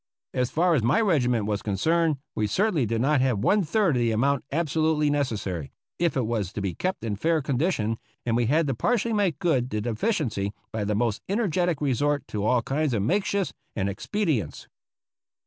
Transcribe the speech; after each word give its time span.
As 0.33 0.49
far 0.49 0.73
as 0.73 0.81
my 0.81 0.99
regiment 0.99 1.45
was 1.45 1.61
concerned, 1.61 2.17
we 2.33 2.47
certainly 2.47 2.87
did 2.87 3.01
not 3.01 3.21
have 3.21 3.37
one 3.37 3.61
third 3.61 3.95
of 3.95 3.99
the 3.99 4.09
amount 4.09 4.43
absolutely 4.51 5.11
necessary, 5.11 5.71
if 5.99 6.17
it 6.17 6.25
was 6.25 6.51
to 6.53 6.59
be 6.59 6.73
kept 6.73 7.03
in 7.03 7.15
fair 7.15 7.39
condition, 7.39 7.99
and 8.25 8.35
we 8.35 8.47
had 8.47 8.65
to 8.65 8.73
partially 8.73 9.13
make 9.13 9.37
good 9.37 9.69
the 9.69 9.79
deficiency 9.79 10.53
by 10.71 10.83
the 10.85 10.95
most 10.95 11.21
energetic 11.29 11.81
resort 11.81 12.27
to 12.29 12.43
all 12.43 12.63
kinds 12.63 12.95
of 12.95 13.03
makeshifts 13.03 13.53
and 13.75 13.87
expedients. 13.89 14.67